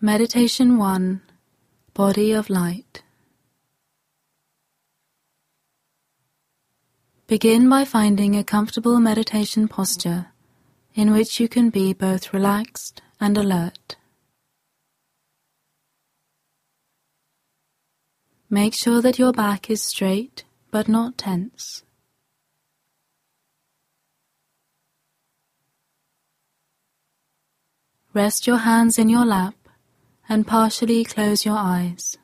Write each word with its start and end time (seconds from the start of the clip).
Meditation 0.00 0.78
1 0.78 1.20
Body 1.92 2.30
of 2.30 2.48
Light. 2.48 3.02
Begin 7.26 7.68
by 7.68 7.84
finding 7.84 8.36
a 8.36 8.44
comfortable 8.44 9.00
meditation 9.00 9.66
posture 9.66 10.26
in 10.94 11.10
which 11.10 11.40
you 11.40 11.48
can 11.48 11.70
be 11.70 11.92
both 11.92 12.32
relaxed 12.32 13.02
and 13.20 13.36
alert. 13.36 13.96
Make 18.48 18.74
sure 18.74 19.02
that 19.02 19.18
your 19.18 19.32
back 19.32 19.68
is 19.68 19.82
straight 19.82 20.44
but 20.70 20.86
not 20.86 21.18
tense. 21.18 21.82
Rest 28.14 28.46
your 28.46 28.58
hands 28.58 28.96
in 28.96 29.08
your 29.08 29.24
lap 29.26 29.57
and 30.28 30.46
partially 30.46 31.04
close 31.04 31.44
your 31.44 31.56
eyes. 31.56 32.16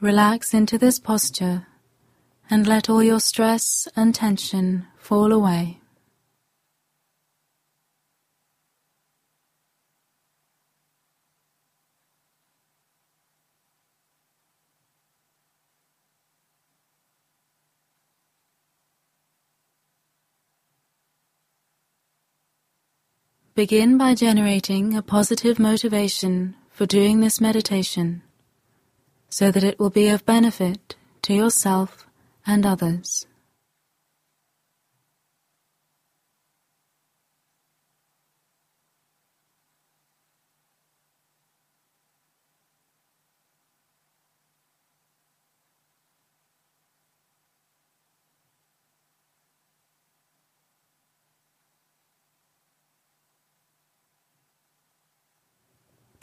Relax 0.00 0.52
into 0.52 0.76
this 0.76 0.98
posture 0.98 1.66
and 2.50 2.66
let 2.66 2.90
all 2.90 3.02
your 3.02 3.20
stress 3.20 3.88
and 3.96 4.14
tension 4.14 4.86
fall 4.98 5.32
away. 5.32 5.80
Begin 23.56 23.96
by 23.96 24.16
generating 24.16 24.96
a 24.96 25.02
positive 25.02 25.60
motivation 25.60 26.56
for 26.72 26.86
doing 26.86 27.20
this 27.20 27.40
meditation 27.40 28.22
so 29.28 29.52
that 29.52 29.62
it 29.62 29.78
will 29.78 29.90
be 29.90 30.08
of 30.08 30.26
benefit 30.26 30.96
to 31.22 31.34
yourself 31.34 32.04
and 32.44 32.66
others. 32.66 33.28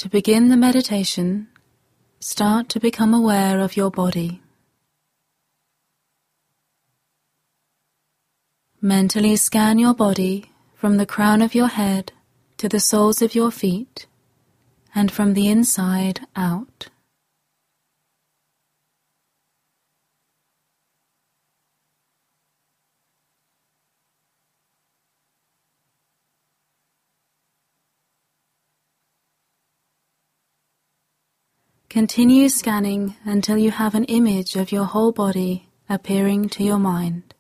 To 0.02 0.10
begin 0.10 0.50
the 0.50 0.58
meditation, 0.58 1.48
start 2.20 2.70
to 2.70 2.80
become 2.80 3.14
aware 3.14 3.60
of 3.60 3.78
your 3.78 3.92
body. 3.92 4.42
Mentally 8.82 9.36
scan 9.36 9.78
your 9.78 9.94
body 9.94 10.50
from 10.74 10.98
the 10.98 11.06
crown 11.06 11.44
of 11.44 11.54
your 11.54 11.68
head 11.68 12.14
to 12.58 12.68
the 12.68 12.80
soles 12.80 13.22
of 13.22 13.36
your 13.36 13.52
feet 13.52 14.08
and 14.96 15.12
from 15.12 15.36
the 15.36 15.48
inside 15.48 16.22
out. 16.36 16.88
Continue 31.92 32.48
scanning 32.48 33.18
until 33.26 33.58
you 33.58 33.70
have 33.70 33.96
an 33.96 34.06
image 34.06 34.56
of 34.56 34.72
your 34.72 34.86
whole 34.86 35.12
body 35.12 35.68
appearing 35.90 36.48
to 36.48 36.64
your 36.64 36.80
mind. 36.80 37.34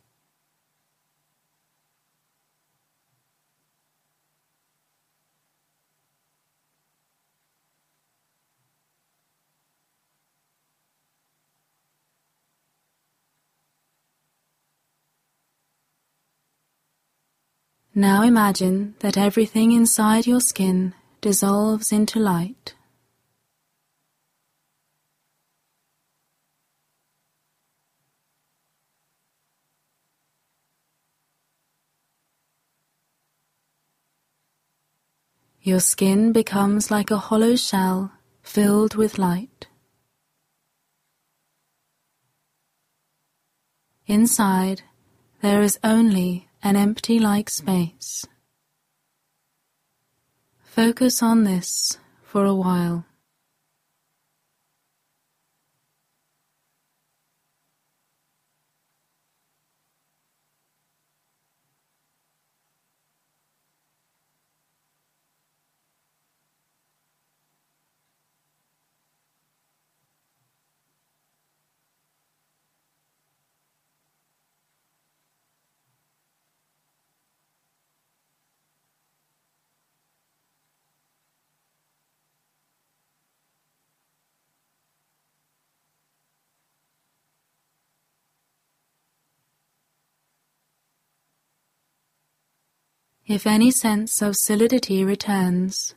Now 17.95 18.23
imagine 18.23 18.95
that 19.00 19.18
everything 19.18 19.72
inside 19.72 20.28
your 20.28 20.41
skin 20.41 20.94
dissolves 21.22 21.94
into 21.94 22.19
light. 22.19 22.75
Your 35.71 35.79
skin 35.79 36.33
becomes 36.33 36.91
like 36.91 37.11
a 37.11 37.17
hollow 37.17 37.55
shell 37.55 38.11
filled 38.41 38.95
with 38.95 39.17
light. 39.17 39.67
Inside, 44.05 44.81
there 45.41 45.61
is 45.61 45.79
only 45.81 46.49
an 46.61 46.75
empty 46.75 47.19
like 47.19 47.49
space. 47.49 48.27
Focus 50.61 51.23
on 51.23 51.45
this 51.45 51.97
for 52.21 52.43
a 52.43 52.53
while. 52.53 53.05
If 93.31 93.47
any 93.47 93.72
sense 93.72 94.22
of 94.22 94.36
solidity 94.36 95.06
returns, 95.06 95.96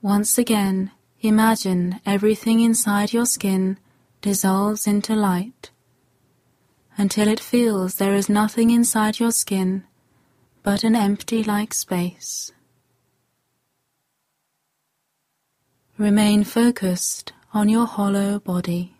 once 0.00 0.38
again 0.38 0.90
imagine 1.20 2.00
everything 2.06 2.60
inside 2.60 3.12
your 3.12 3.26
skin 3.26 3.76
dissolves 4.22 4.86
into 4.86 5.14
light 5.14 5.70
until 6.96 7.28
it 7.28 7.40
feels 7.40 7.96
there 7.96 8.14
is 8.14 8.30
nothing 8.30 8.70
inside 8.70 9.20
your 9.20 9.32
skin 9.32 9.84
but 10.62 10.82
an 10.82 10.96
empty 10.96 11.44
like 11.44 11.74
space. 11.74 12.52
Remain 15.98 16.42
focused 16.42 17.34
on 17.52 17.68
your 17.68 17.84
hollow 17.84 18.38
body. 18.38 18.95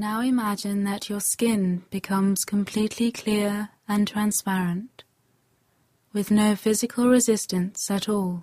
Now 0.00 0.22
imagine 0.22 0.84
that 0.84 1.10
your 1.10 1.20
skin 1.20 1.84
becomes 1.90 2.46
completely 2.46 3.12
clear 3.12 3.68
and 3.86 4.08
transparent, 4.08 5.04
with 6.14 6.30
no 6.30 6.56
physical 6.56 7.10
resistance 7.10 7.90
at 7.90 8.08
all, 8.08 8.42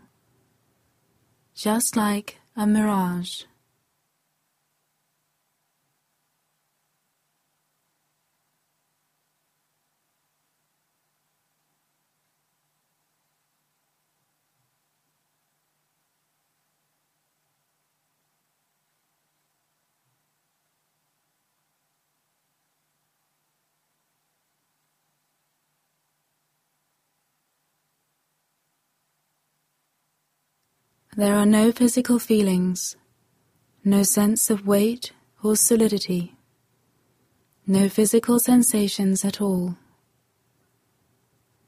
just 1.55 1.95
like 1.95 2.37
a 2.55 2.67
mirage. 2.67 3.45
There 31.17 31.33
are 31.33 31.47
no 31.47 31.71
physical 31.71 32.19
feelings, 32.19 32.95
no 33.83 34.03
sense 34.03 34.51
of 34.51 34.67
weight 34.67 35.13
or 35.43 35.55
solidity, 35.55 36.35
no 37.65 37.89
physical 37.89 38.39
sensations 38.39 39.25
at 39.25 39.41
all. 39.41 39.77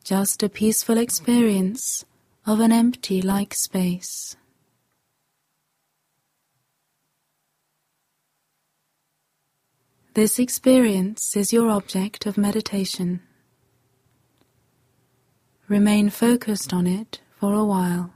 Just 0.04 0.44
a 0.44 0.50
peaceful 0.50 1.00
experience 1.00 2.06
of 2.46 2.60
an 2.60 2.72
empty 2.72 3.24
like 3.24 3.56
space. 3.56 4.36
This 10.14 10.38
experience 10.38 11.36
is 11.36 11.52
your 11.52 11.72
object 11.72 12.28
of 12.28 12.38
meditation. 12.38 13.22
Remain 15.68 16.12
focused 16.12 16.72
on 16.72 16.86
it 16.86 17.22
for 17.40 17.56
a 17.56 17.66
while. 17.66 18.14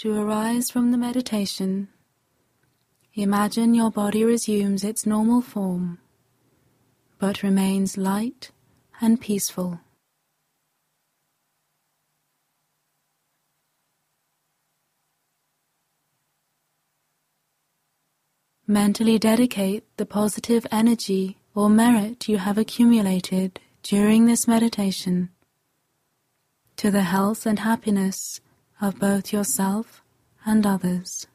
To 0.00 0.14
arise 0.14 0.70
from 0.70 0.90
the 0.90 0.98
meditation, 0.98 1.88
imagine 3.14 3.72
your 3.72 3.90
body 3.90 4.24
resumes 4.24 4.84
its 4.84 5.06
normal 5.06 5.40
form, 5.40 6.00
but 7.18 7.42
remains 7.42 7.96
light 7.96 8.50
and 9.00 9.18
peaceful. 9.18 9.80
Mentally 18.66 19.18
dedicate 19.18 19.84
the 19.96 20.04
positive 20.04 20.66
energy 20.70 21.38
or 21.54 21.70
merit 21.70 22.28
you 22.28 22.36
have 22.36 22.58
accumulated 22.58 23.60
during 23.82 24.26
this 24.26 24.46
meditation 24.46 25.30
to 26.76 26.90
the 26.90 27.00
health 27.00 27.46
and 27.46 27.60
happiness 27.60 28.42
of 28.80 28.98
both 28.98 29.32
yourself 29.32 30.02
and 30.44 30.66
others. 30.66 31.26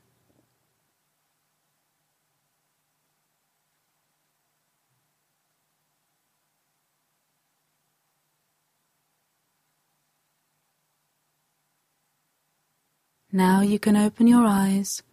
Now 13.33 13.61
you 13.61 13.79
can 13.79 13.95
open 13.95 14.27
your 14.27 14.45
eyes 14.45 15.03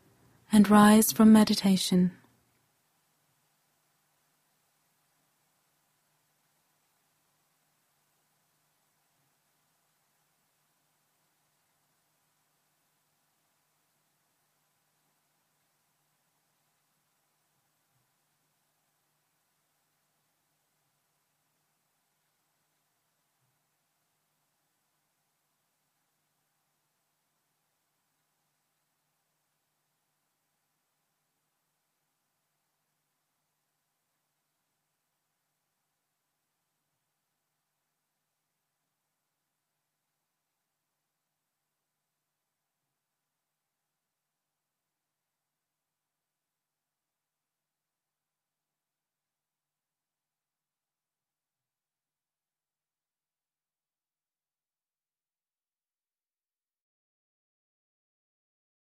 and 0.51 0.69
rise 0.69 1.13
from 1.13 1.33
meditation. 1.33 2.18